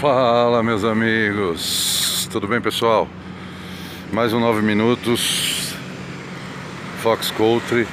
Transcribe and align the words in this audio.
Fala, 0.00 0.62
meus 0.62 0.82
amigos. 0.82 2.26
Tudo 2.32 2.48
bem, 2.48 2.58
pessoal? 2.58 3.06
Mais 4.10 4.32
um 4.32 4.40
9 4.40 4.62
minutos. 4.62 5.74
Fox 7.02 7.30
Country. 7.30 7.86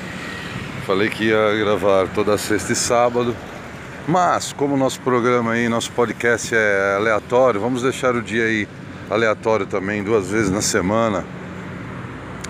Falei 0.85 1.09
que 1.09 1.25
ia 1.25 1.53
gravar 1.57 2.07
toda 2.07 2.37
sexta 2.37 2.71
e 2.71 2.75
sábado. 2.77 3.35
Mas, 4.07 4.53
como 4.53 4.77
nosso 4.77 5.01
programa 5.01 5.51
aí, 5.51 5.67
nosso 5.67 5.91
podcast 5.91 6.55
é 6.55 6.95
aleatório, 6.95 7.59
vamos 7.59 7.81
deixar 7.81 8.15
o 8.15 8.21
dia 8.21 8.45
aí 8.45 8.69
aleatório 9.09 9.65
também, 9.65 10.01
duas 10.01 10.31
vezes 10.31 10.49
na 10.49 10.61
semana. 10.61 11.25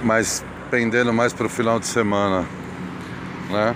Mas 0.03 0.45
pendendo 0.69 1.11
mais 1.11 1.33
para 1.33 1.47
o 1.47 1.49
final 1.49 1.79
de 1.79 1.87
semana, 1.87 2.45
né? 3.49 3.75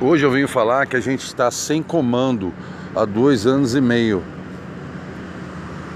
Hoje 0.00 0.24
eu 0.24 0.30
venho 0.30 0.48
falar 0.48 0.86
que 0.86 0.96
a 0.96 1.00
gente 1.00 1.22
está 1.22 1.50
sem 1.50 1.82
comando 1.82 2.50
há 2.94 3.04
dois 3.04 3.46
anos 3.46 3.74
e 3.74 3.80
meio. 3.80 4.22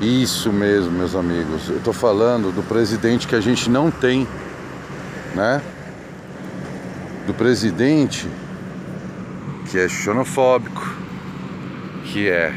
Isso 0.00 0.52
mesmo, 0.52 0.90
meus 0.90 1.14
amigos. 1.14 1.68
Eu 1.68 1.78
estou 1.78 1.92
falando 1.92 2.52
do 2.52 2.62
presidente 2.62 3.26
que 3.26 3.34
a 3.34 3.40
gente 3.40 3.70
não 3.70 3.90
tem, 3.90 4.26
né? 5.34 5.62
Do 7.26 7.34
presidente 7.34 8.28
que 9.70 9.78
é 9.78 9.88
xenofóbico, 9.88 10.94
que 12.04 12.28
é 12.28 12.54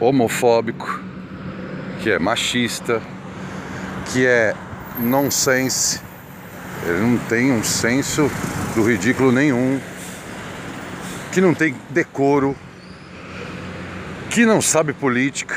homofóbico, 0.00 1.00
que 2.00 2.10
é 2.10 2.18
machista, 2.18 3.00
que 4.06 4.26
é 4.26 4.54
nonsense. 4.98 6.00
Ele 6.86 7.00
não 7.00 7.16
tem 7.16 7.52
um 7.52 7.62
senso 7.62 8.30
do 8.74 8.82
ridículo 8.82 9.32
nenhum, 9.32 9.80
que 11.32 11.40
não 11.40 11.54
tem 11.54 11.74
decoro, 11.90 12.54
que 14.34 14.44
não 14.44 14.60
sabe 14.60 14.92
política, 14.92 15.54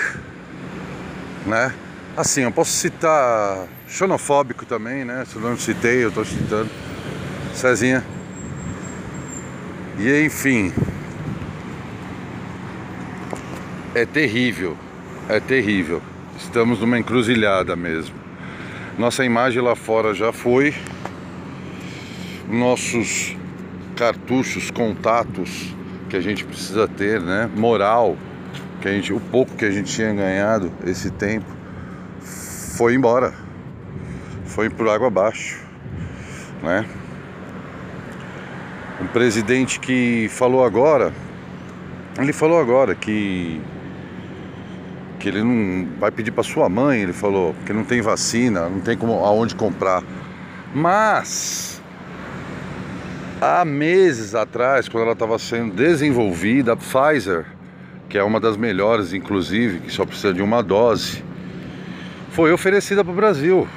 né? 1.48 1.74
Assim, 2.16 2.42
eu 2.42 2.52
posso 2.52 2.70
citar 2.74 3.68
xenofóbico 3.88 4.68
também, 4.68 5.04
né? 5.04 5.26
Se 5.26 5.36
eu 5.36 5.42
não 5.42 5.58
citei, 5.58 6.04
eu 6.04 6.10
estou 6.10 6.24
citando. 6.24 6.70
Cezinha. 7.56 8.06
E 9.98 10.24
enfim. 10.24 10.72
É 13.96 14.06
terrível. 14.06 14.78
É 15.28 15.40
terrível. 15.40 16.00
Estamos 16.38 16.80
numa 16.80 17.00
encruzilhada 17.00 17.76
mesmo. 17.76 18.14
Nossa 18.96 19.26
imagem 19.26 19.60
lá 19.60 19.76
fora 19.76 20.14
já 20.14 20.32
foi. 20.32 20.76
Nossos 22.48 23.36
cartuchos, 23.96 24.70
contatos 24.70 25.74
que 26.12 26.16
a 26.16 26.22
gente 26.22 26.46
precisa 26.46 26.88
ter, 26.88 27.20
né? 27.20 27.50
Moral 27.56 28.16
que 28.82 28.88
a 28.88 28.92
gente, 28.92 29.12
o 29.12 29.20
pouco 29.20 29.56
que 29.56 29.66
a 29.66 29.72
gente 29.72 29.92
tinha 29.94 30.14
ganhado 30.14 30.72
esse 30.86 31.10
tempo 31.12 31.46
foi 32.22 32.94
embora, 32.94 33.34
foi 34.46 34.70
por 34.70 34.88
água 34.88 35.08
abaixo, 35.08 35.60
né? 36.62 36.86
Um 39.02 39.08
presidente 39.08 39.80
que 39.80 40.28
falou 40.30 40.64
agora, 40.64 41.12
ele 42.20 42.34
falou 42.34 42.60
agora 42.60 42.96
que 42.96 43.62
que 45.20 45.30
ele 45.30 45.44
não 45.44 45.88
vai 46.00 46.12
pedir 46.12 46.32
para 46.32 46.44
sua 46.44 46.70
mãe, 46.70 47.02
ele 47.02 47.14
falou 47.14 47.56
que 47.66 47.74
não 47.74 47.84
tem 47.84 48.02
vacina, 48.02 48.70
não 48.70 48.80
tem 48.80 48.96
como 48.96 49.14
aonde 49.26 49.56
comprar. 49.56 50.04
Mas 50.74 51.82
há 53.42 53.66
meses 53.66 54.36
atrás, 54.36 54.88
quando 54.88 55.04
ela 55.04 55.14
estava 55.14 55.40
sendo 55.40 55.74
desenvolvida, 55.74 56.74
a 56.74 56.78
Pfizer 56.78 57.57
que 58.10 58.18
é 58.18 58.24
uma 58.24 58.40
das 58.40 58.56
melhores, 58.56 59.14
inclusive, 59.14 59.80
que 59.80 59.92
só 59.92 60.06
precisa 60.06 60.34
de 60.34 60.42
uma 60.42 60.64
dose, 60.64 61.24
foi 62.32 62.52
oferecida 62.52 63.04
para 63.04 63.12
o 63.12 63.16
Brasil. 63.16 63.68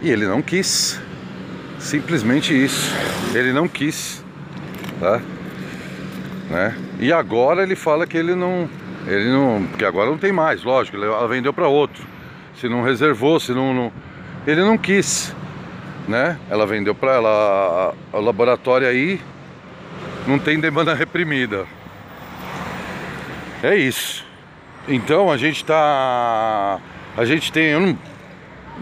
E 0.00 0.10
ele 0.10 0.26
não 0.26 0.42
quis. 0.42 1.00
Simplesmente 1.78 2.52
isso. 2.52 2.92
Ele 3.34 3.52
não 3.52 3.68
quis. 3.68 4.24
Tá? 4.98 5.20
Né? 6.50 6.76
E 6.98 7.12
agora 7.12 7.62
ele 7.62 7.76
fala 7.76 8.06
que 8.06 8.16
ele 8.16 8.34
não. 8.34 8.68
Ele 9.06 9.30
não. 9.30 9.66
Porque 9.68 9.84
agora 9.84 10.10
não 10.10 10.18
tem 10.18 10.32
mais, 10.32 10.62
lógico, 10.62 10.96
ela 10.96 11.26
vendeu 11.28 11.52
para 11.52 11.68
outro. 11.68 12.04
Se 12.56 12.68
não 12.68 12.82
reservou, 12.82 13.38
se 13.38 13.52
não, 13.52 13.72
não. 13.72 13.92
Ele 14.46 14.60
não 14.60 14.76
quis. 14.76 15.34
Né? 16.08 16.38
Ela 16.50 16.66
vendeu 16.66 16.94
para 16.94 17.14
ela. 17.14 17.94
O 18.12 18.20
laboratório 18.20 18.86
aí 18.88 19.20
não 20.26 20.38
tem 20.38 20.58
demanda 20.58 20.94
reprimida. 20.94 21.66
É 23.62 23.76
isso. 23.76 24.24
Então 24.88 25.30
a 25.30 25.36
gente 25.36 25.64
tá. 25.64 26.80
A 27.16 27.24
gente 27.24 27.52
tem. 27.52 27.66
Eu 27.66 27.80
não, 27.80 27.98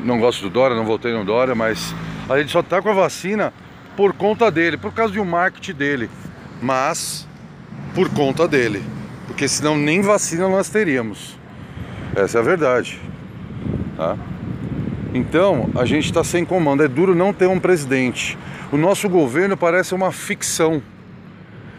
não 0.02 0.18
gosto 0.18 0.41
do 0.41 0.48
Dória, 0.48 0.74
não 0.74 0.86
votei 0.86 1.12
no 1.12 1.24
Dória, 1.24 1.54
mas 1.54 1.94
a 2.28 2.38
gente 2.38 2.50
só 2.50 2.62
tá 2.62 2.80
com 2.80 2.88
a 2.88 2.94
vacina 2.94 3.52
por 3.94 4.14
conta 4.14 4.50
dele, 4.50 4.78
por 4.78 4.92
causa 4.92 5.12
de 5.12 5.20
um 5.20 5.24
marketing 5.24 5.74
dele. 5.74 6.10
Mas 6.62 7.28
por 7.94 8.08
conta 8.08 8.48
dele. 8.48 8.82
Porque 9.26 9.46
senão 9.46 9.76
nem 9.76 10.00
vacina 10.00 10.48
nós 10.48 10.70
teríamos. 10.70 11.36
Essa 12.16 12.38
é 12.38 12.40
a 12.40 12.44
verdade. 12.44 12.98
Tá? 13.96 14.16
Então 15.12 15.69
a 15.74 15.84
gente 15.84 16.06
está 16.06 16.24
sem 16.24 16.42
comando. 16.42 16.82
É 16.82 16.88
duro 16.88 17.14
não 17.14 17.34
ter 17.34 17.46
um 17.46 17.60
presidente. 17.60 18.38
O 18.72 18.78
nosso 18.78 19.10
governo 19.10 19.58
parece 19.58 19.94
uma 19.94 20.10
ficção. 20.10 20.82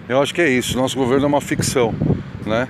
Eu 0.08 0.22
acho 0.22 0.36
que 0.36 0.42
é 0.42 0.50
isso. 0.50 0.78
Nosso 0.78 0.96
governo 0.96 1.26
é 1.26 1.28
uma 1.28 1.42
ficção, 1.42 1.96
né? 2.46 2.68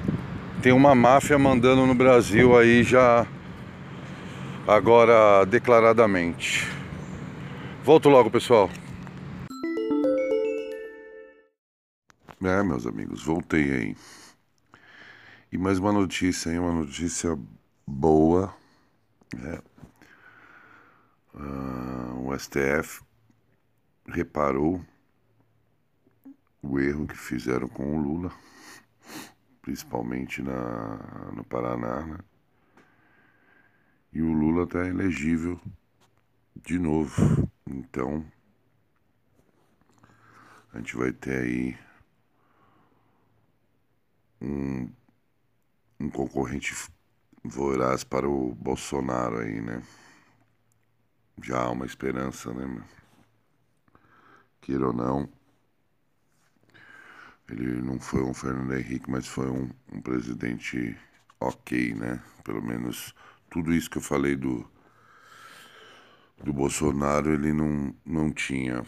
Tem 0.62 0.72
uma 0.72 0.94
máfia 0.94 1.40
mandando 1.40 1.88
no 1.88 1.96
Brasil 1.96 2.56
aí 2.56 2.84
já 2.84 3.26
agora 4.68 5.44
declaradamente. 5.46 6.68
Volto 7.84 8.10
logo, 8.10 8.30
pessoal. 8.30 8.70
É, 12.44 12.64
meus 12.64 12.86
amigos, 12.86 13.24
voltei 13.24 13.72
aí. 13.72 13.96
E 15.52 15.58
mais 15.58 15.80
uma 15.80 15.92
notícia 15.92 16.52
aí, 16.52 16.60
uma 16.60 16.74
notícia 16.74 17.38
boa. 17.88 18.54
Né? 19.36 19.60
O 22.18 22.38
STF 22.38 23.02
reparou 24.08 24.80
o 26.62 26.80
erro 26.80 27.08
que 27.08 27.18
fizeram 27.18 27.68
com 27.68 27.98
o 27.98 28.00
Lula 28.00 28.32
principalmente 29.62 30.42
na, 30.42 31.32
no 31.34 31.44
Paraná, 31.44 32.06
né? 32.06 32.18
E 34.14 34.22
o 34.22 34.34
Lula 34.34 34.64
está 34.64 34.86
elegível 34.86 35.60
de 36.56 36.78
novo. 36.78 37.50
Então, 37.66 38.26
a 40.74 40.78
gente 40.78 40.96
vai 40.98 41.14
ter 41.14 41.44
aí 41.44 41.78
um, 44.42 44.90
um 46.00 46.10
concorrente 46.10 46.74
voraz 47.44 48.04
para 48.04 48.28
o 48.28 48.54
Bolsonaro 48.56 49.40
aí, 49.40 49.62
né? 49.62 49.82
Já 51.42 51.64
há 51.64 51.72
uma 51.72 51.86
esperança, 51.86 52.54
né? 52.54 52.84
Queira 54.60 54.88
ou 54.88 54.94
não. 54.94 55.41
Ele 57.52 57.82
não 57.82 58.00
foi 58.00 58.24
um 58.24 58.34
Fernando 58.34 58.74
Henrique, 58.74 59.10
mas 59.12 59.28
foi 59.28 59.50
um, 59.50 59.70
um 59.94 60.02
presidente 60.02 60.98
ok, 61.40 61.94
né? 61.94 62.22
Pelo 62.44 62.62
menos 62.62 63.14
tudo 63.50 63.74
isso 63.74 63.90
que 63.90 63.98
eu 63.98 64.02
falei 64.02 64.36
do, 64.36 64.66
do 66.44 66.54
Bolsonaro 66.54 67.32
ele 67.34 67.54
não, 67.54 67.94
não 68.06 68.32
tinha, 68.32 68.84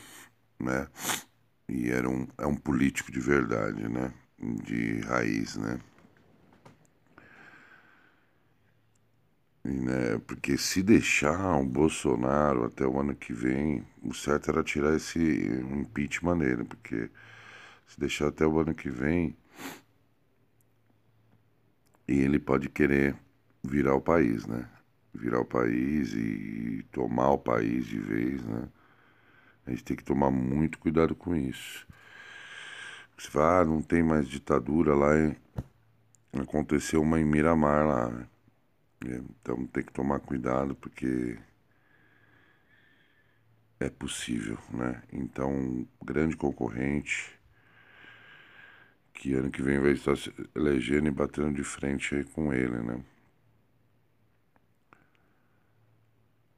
né? 0.59 0.87
E 1.69 1.89
era 1.89 2.09
um, 2.09 2.27
é 2.37 2.47
um 2.47 2.55
político 2.55 3.11
de 3.11 3.19
verdade, 3.19 3.87
né? 3.89 4.13
De 4.39 5.01
raiz, 5.01 5.55
né? 5.57 5.79
E, 9.65 9.69
né? 9.69 10.19
Porque 10.27 10.57
se 10.57 10.81
deixar 10.83 11.57
o 11.59 11.65
Bolsonaro 11.65 12.65
até 12.65 12.85
o 12.85 12.99
ano 12.99 13.15
que 13.15 13.33
vem, 13.33 13.85
o 14.01 14.13
certo 14.13 14.51
era 14.51 14.63
tirar 14.63 14.95
esse 14.95 15.19
impeachment 15.19 16.35
nele, 16.35 16.63
porque 16.65 17.09
se 17.87 17.99
deixar 17.99 18.27
até 18.27 18.45
o 18.45 18.59
ano 18.59 18.73
que 18.73 18.89
vem, 18.89 19.35
e 22.07 22.19
ele 22.19 22.39
pode 22.39 22.69
querer 22.69 23.15
virar 23.63 23.95
o 23.95 24.01
país, 24.01 24.45
né? 24.45 24.69
Virar 25.13 25.39
o 25.39 25.45
país 25.45 26.13
e 26.13 26.85
tomar 26.91 27.31
o 27.31 27.37
país 27.37 27.85
de 27.85 27.99
vez, 27.99 28.43
né? 28.43 28.67
A 29.65 29.71
gente 29.71 29.83
tem 29.83 29.95
que 29.95 30.03
tomar 30.03 30.29
muito 30.29 30.77
cuidado 30.79 31.15
com 31.15 31.35
isso. 31.35 31.87
Você 33.17 33.29
fala, 33.29 33.61
ah, 33.61 33.65
não 33.65 33.81
tem 33.81 34.03
mais 34.03 34.27
ditadura 34.27 34.93
lá. 34.93 35.17
Hein? 35.17 35.37
Aconteceu 36.33 37.01
uma 37.01 37.19
em 37.19 37.23
Miramar 37.23 37.87
lá. 37.87 38.09
Né? 38.09 38.27
Então 39.41 39.65
tem 39.67 39.83
que 39.83 39.93
tomar 39.93 40.19
cuidado 40.19 40.75
porque 40.75 41.39
é 43.79 43.89
possível, 43.89 44.57
né? 44.71 45.01
Então, 45.11 45.87
grande 46.03 46.35
concorrente 46.35 47.39
que 49.13 49.33
ano 49.33 49.51
que 49.51 49.61
vem 49.61 49.79
vai 49.79 49.91
estar 49.91 50.15
se 50.17 50.31
elegendo 50.55 51.07
e 51.07 51.11
batendo 51.11 51.53
de 51.53 51.63
frente 51.63 52.15
aí 52.15 52.23
com 52.25 52.53
ele, 52.53 52.81
né? 52.83 53.03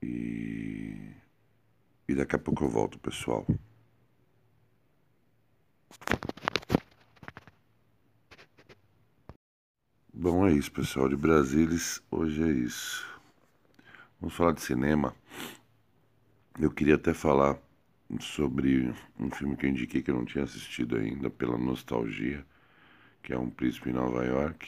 E, 0.01 1.13
e 2.07 2.15
daqui 2.15 2.35
a 2.35 2.39
pouco 2.39 2.63
eu 2.63 2.69
volto, 2.69 2.99
pessoal. 2.99 3.45
Bom, 10.13 10.47
é 10.47 10.53
isso, 10.53 10.71
pessoal. 10.71 11.07
De 11.07 11.15
Brasília, 11.15 11.77
hoje 12.09 12.43
é 12.43 12.51
isso. 12.51 13.05
Vamos 14.19 14.35
falar 14.35 14.53
de 14.53 14.61
cinema. 14.61 15.15
Eu 16.59 16.71
queria 16.71 16.95
até 16.95 17.13
falar 17.13 17.57
sobre 18.19 18.93
um 19.19 19.29
filme 19.31 19.55
que 19.57 19.65
eu 19.65 19.69
indiquei 19.69 20.01
que 20.01 20.11
eu 20.11 20.15
não 20.15 20.25
tinha 20.25 20.43
assistido 20.43 20.97
ainda, 20.97 21.29
pela 21.29 21.57
nostalgia, 21.57 22.45
que 23.23 23.33
é 23.33 23.37
Um 23.37 23.49
Príncipe 23.49 23.89
em 23.89 23.93
Nova 23.93 24.23
York 24.25 24.67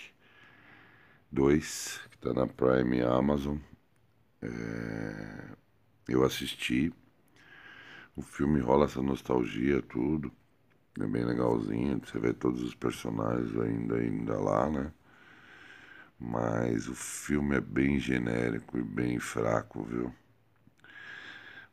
2, 1.31 2.01
que 2.09 2.15
está 2.17 2.33
na 2.33 2.47
Prime 2.47 3.01
Amazon. 3.01 3.57
É... 4.41 5.55
Eu 6.07 6.23
assisti. 6.23 6.93
O 8.15 8.21
filme 8.21 8.59
rola 8.59 8.85
essa 8.85 9.01
nostalgia, 9.01 9.81
tudo. 9.81 10.31
É 10.99 11.05
bem 11.07 11.23
legalzinho, 11.25 12.01
você 12.03 12.19
vê 12.19 12.33
todos 12.33 12.61
os 12.63 12.73
personagens 12.73 13.55
ainda, 13.57 13.97
ainda 13.97 14.39
lá, 14.39 14.69
né? 14.69 14.91
Mas 16.19 16.87
o 16.87 16.95
filme 16.95 17.55
é 17.57 17.61
bem 17.61 17.99
genérico 17.99 18.77
e 18.77 18.83
bem 18.83 19.19
fraco, 19.19 19.83
viu? 19.83 20.13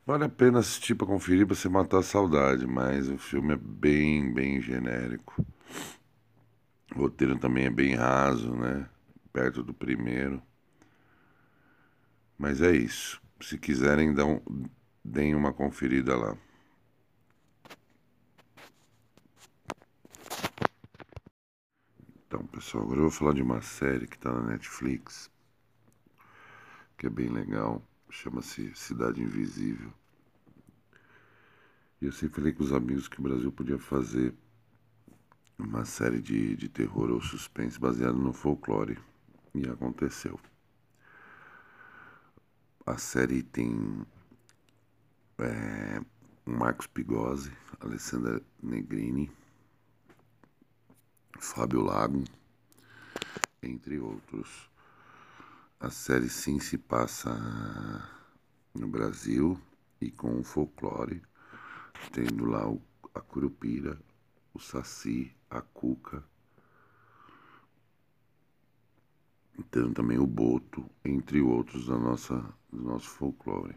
Vale 0.05 0.25
a 0.25 0.29
pena 0.29 0.59
assistir 0.59 0.93
para 0.93 1.07
conferir 1.07 1.47
para 1.47 1.55
você 1.55 1.67
matar 1.67 1.97
a 1.97 2.03
saudade, 2.03 2.67
mas 2.67 3.09
o 3.09 3.17
filme 3.17 3.53
é 3.55 3.57
bem, 3.57 4.31
bem 4.31 4.61
genérico. 4.61 5.43
O 6.95 6.99
roteiro 6.99 7.39
também 7.39 7.65
é 7.65 7.69
bem 7.71 7.95
raso, 7.95 8.53
né? 8.55 8.87
Perto 9.33 9.63
do 9.63 9.73
primeiro. 9.73 10.41
Mas 12.37 12.61
é 12.61 12.71
isso. 12.71 13.19
Se 13.41 13.57
quiserem, 13.57 14.13
dão, 14.13 14.41
deem 15.03 15.33
uma 15.33 15.51
conferida 15.51 16.15
lá. 16.15 16.37
Então, 22.27 22.45
pessoal, 22.45 22.83
agora 22.83 22.99
eu 22.99 23.03
vou 23.03 23.11
falar 23.11 23.33
de 23.33 23.41
uma 23.41 23.61
série 23.61 24.05
que 24.07 24.17
está 24.17 24.31
na 24.31 24.51
Netflix, 24.51 25.31
que 26.97 27.07
é 27.07 27.09
bem 27.09 27.29
legal, 27.29 27.81
chama-se 28.15 28.73
Cidade 28.75 29.21
Invisível. 29.21 29.93
E 32.01 32.05
eu 32.05 32.11
sempre 32.11 32.35
falei 32.35 32.53
com 32.53 32.63
os 32.63 32.71
amigos 32.71 33.07
que 33.07 33.19
o 33.19 33.23
Brasil 33.23 33.51
podia 33.51 33.77
fazer 33.77 34.33
uma 35.57 35.85
série 35.85 36.21
de, 36.21 36.55
de 36.55 36.69
terror 36.69 37.11
ou 37.11 37.21
suspense 37.21 37.79
baseado 37.79 38.17
no 38.17 38.31
folclore. 38.31 38.97
E 39.53 39.67
aconteceu. 39.69 40.39
A 42.85 42.97
série 42.97 43.43
tem 43.43 44.05
é, 45.39 46.01
Marcos 46.45 46.87
Pigozzi, 46.87 47.51
Alessandra 47.79 48.41
Negrini, 48.61 49.31
Fábio 51.39 51.81
Lago, 51.81 52.23
entre 53.61 53.99
outros. 53.99 54.69
A 55.79 55.89
série 55.89 56.29
sim 56.29 56.59
se 56.59 56.77
passa 56.77 57.29
no 58.73 58.87
Brasil 58.87 59.59
e 60.01 60.09
com 60.09 60.39
o 60.39 60.43
folclore, 60.43 61.21
tendo 62.11 62.45
lá 62.45 62.67
o, 62.67 62.81
a 63.13 63.21
curupira, 63.21 63.99
o 64.53 64.59
saci, 64.59 65.35
a 65.49 65.61
cuca, 65.61 66.23
tendo 69.69 69.93
também 69.93 70.17
o 70.17 70.25
boto, 70.25 70.89
entre 71.03 71.41
outros 71.41 71.87
da 71.87 71.97
nossa, 71.97 72.35
do 72.71 72.81
nosso 72.81 73.09
folclore. 73.09 73.75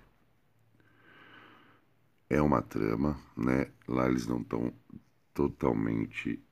É 2.30 2.40
uma 2.40 2.62
trama, 2.62 3.18
né? 3.36 3.72
Lá 3.86 4.08
eles 4.08 4.26
não 4.26 4.40
estão 4.40 4.72
totalmente 5.34 6.42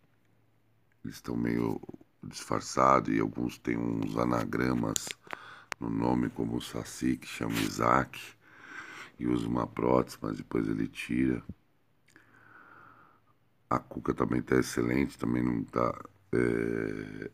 eles 1.07 1.17
estão 1.19 1.37
meio 1.37 1.81
disfarçados 2.27 3.15
e 3.15 3.21
alguns 3.21 3.59
têm 3.59 3.77
uns 3.77 4.17
anagramas 4.17 5.07
no 5.81 5.91
nome, 5.91 6.31
como 6.31 6.57
o 6.57 6.61
Saci, 6.61 7.17
que 7.17 7.27
chama 7.27 7.55
Isaac, 7.55 8.19
e 9.19 9.27
usa 9.27 9.47
uma 9.47 9.67
prótese, 9.67 10.19
mas 10.21 10.37
depois 10.37 10.67
ele 10.69 10.89
tira. 10.89 11.43
A 13.69 13.79
Cuca 13.79 14.15
também 14.15 14.41
está 14.41 14.57
excelente, 14.57 15.19
também 15.19 15.43
não 15.43 15.61
está. 15.61 15.93
É... 16.33 17.31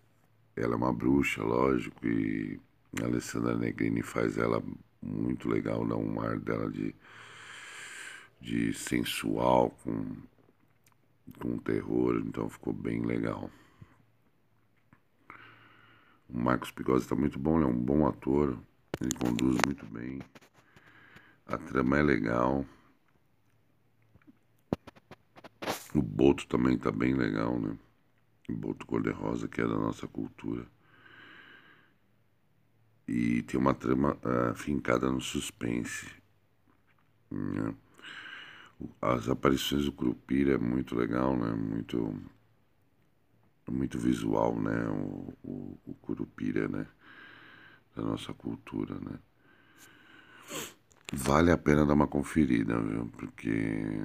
Ela 0.54 0.74
é 0.74 0.76
uma 0.76 0.92
bruxa, 0.92 1.42
lógico, 1.42 2.06
e 2.06 2.60
a 3.00 3.06
Alessandra 3.06 3.56
Negrini 3.56 4.02
faz 4.02 4.36
ela 4.36 4.62
muito 5.00 5.48
legal, 5.48 5.86
dá 5.86 5.96
um 5.96 6.20
ar 6.20 6.38
dela 6.38 6.70
de, 6.70 6.94
de 8.40 8.72
sensual 8.74 9.70
com, 9.82 10.16
com 11.40 11.56
terror, 11.58 12.22
então 12.24 12.48
ficou 12.50 12.72
bem 12.72 13.02
legal. 13.02 13.50
O 16.32 16.38
Marcos 16.38 16.70
Pigossi 16.70 17.05
está 17.05 17.14
muito 17.14 17.38
bom, 17.38 17.56
ele 17.56 17.64
é 17.64 17.69
um 17.69 17.79
bom 17.79 18.06
ator, 18.06 18.58
ele 18.99 19.14
conduz 19.19 19.58
muito 19.67 19.84
bem. 19.87 20.19
A 21.44 21.58
trama 21.58 21.99
é 21.99 22.02
legal. 22.02 22.64
O 25.94 26.00
Boto 26.00 26.46
também 26.46 26.75
está 26.75 26.90
bem 26.90 27.12
legal, 27.12 27.61
né? 27.61 27.76
O 28.49 28.55
Boto 28.55 28.87
cor-de-rosa, 28.87 29.46
que 29.46 29.61
é 29.61 29.67
da 29.67 29.76
nossa 29.76 30.08
cultura. 30.08 30.67
E 33.06 33.43
tem 33.43 33.61
uma 33.61 33.75
trama 33.75 34.17
uh, 34.25 34.55
fincada 34.55 35.11
no 35.11 35.20
suspense. 35.20 36.06
Né? 37.31 37.75
As 39.02 39.29
aparições 39.29 39.84
do 39.84 39.93
Curupira 39.93 40.55
é 40.55 40.58
muito 40.58 40.94
legal, 40.94 41.37
né? 41.37 41.52
Muito 41.52 42.19
muito 43.70 43.98
visual, 43.98 44.58
né? 44.60 44.86
O, 44.88 45.32
o, 45.44 45.78
o 45.86 45.94
curupira, 45.94 46.68
né? 46.68 46.86
Da 47.94 48.02
nossa 48.02 48.32
cultura, 48.32 48.94
né? 49.00 49.18
Vale 51.12 51.50
a 51.50 51.58
pena 51.58 51.84
dar 51.84 51.94
uma 51.94 52.06
conferida, 52.06 52.80
viu? 52.80 53.06
Porque 53.16 53.98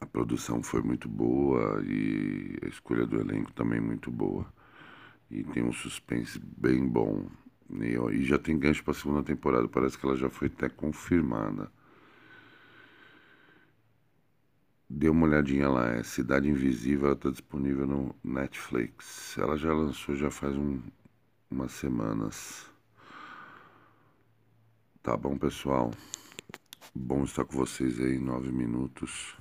a 0.00 0.06
produção 0.06 0.62
foi 0.62 0.82
muito 0.82 1.08
boa 1.08 1.82
e 1.86 2.58
a 2.62 2.66
escolha 2.66 3.06
do 3.06 3.20
elenco 3.20 3.52
também 3.52 3.80
muito 3.80 4.10
boa. 4.10 4.46
E 5.30 5.44
tem 5.44 5.62
um 5.62 5.72
suspense 5.72 6.38
bem 6.38 6.86
bom. 6.86 7.26
E, 7.70 7.96
e 8.16 8.24
já 8.24 8.38
tem 8.38 8.58
gancho 8.58 8.82
para 8.84 8.92
a 8.92 8.96
segunda 8.96 9.22
temporada, 9.22 9.68
parece 9.68 9.96
que 9.96 10.04
ela 10.04 10.16
já 10.16 10.28
foi 10.28 10.48
até 10.48 10.68
confirmada. 10.68 11.70
Dê 14.96 15.08
uma 15.08 15.26
olhadinha 15.26 15.68
lá, 15.68 15.88
é 15.88 16.04
Cidade 16.04 16.48
Invisível, 16.48 17.14
está 17.14 17.28
disponível 17.28 17.84
no 17.84 18.14
Netflix. 18.22 19.36
Ela 19.36 19.56
já 19.56 19.72
lançou 19.72 20.14
já 20.14 20.30
faz 20.30 20.56
um, 20.56 20.80
umas 21.50 21.72
semanas. 21.72 22.70
Tá 25.02 25.16
bom, 25.16 25.36
pessoal? 25.36 25.90
Bom 26.94 27.24
estar 27.24 27.44
com 27.44 27.56
vocês 27.56 27.98
aí, 27.98 28.20
nove 28.20 28.52
minutos. 28.52 29.36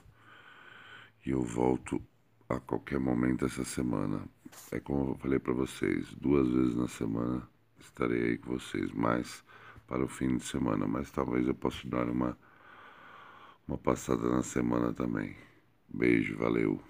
E 1.23 1.29
eu 1.29 1.43
volto 1.43 2.01
a 2.49 2.59
qualquer 2.59 2.99
momento 2.99 3.45
essa 3.45 3.63
semana. 3.63 4.23
É 4.71 4.79
como 4.79 5.11
eu 5.11 5.15
falei 5.19 5.37
para 5.37 5.53
vocês, 5.53 6.15
duas 6.15 6.47
vezes 6.49 6.75
na 6.75 6.87
semana 6.87 7.47
estarei 7.79 8.23
aí 8.23 8.37
com 8.39 8.57
vocês, 8.57 8.91
mais 8.91 9.43
para 9.85 10.03
o 10.03 10.07
fim 10.07 10.35
de 10.35 10.43
semana, 10.43 10.87
mas 10.87 11.11
talvez 11.11 11.47
eu 11.47 11.53
possa 11.53 11.87
dar 11.87 12.09
uma 12.09 12.35
uma 13.67 13.77
passada 13.77 14.29
na 14.29 14.43
semana 14.43 14.93
também. 14.93 15.35
Beijo, 15.89 16.37
valeu. 16.37 16.81